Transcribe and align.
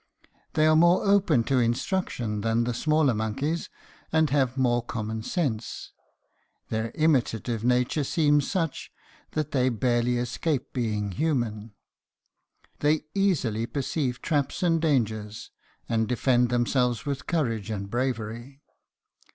They 0.53 0.65
are 0.65 0.75
more 0.75 1.05
open 1.05 1.43
to 1.43 1.59
instruction 1.59 2.41
than 2.41 2.63
the 2.63 2.73
smaller 2.73 3.13
monkeys 3.13 3.69
and 4.11 4.31
have 4.31 4.57
more 4.57 4.81
common 4.81 5.21
sense. 5.21 5.91
Their 6.69 6.89
imitative 6.95 7.63
nature 7.63 8.03
seems 8.03 8.49
such 8.49 8.91
that 9.33 9.51
they 9.51 9.69
barely 9.69 10.17
escape 10.17 10.73
being 10.73 11.11
human. 11.11 11.75
They 12.79 13.03
easily 13.13 13.67
perceive 13.67 14.23
traps 14.23 14.63
and 14.63 14.81
dangers, 14.81 15.51
and 15.87 16.07
defend 16.07 16.49
themselves 16.49 17.05
with 17.05 17.27
courage 17.27 17.69
and 17.69 17.87
bravery. 17.87 18.63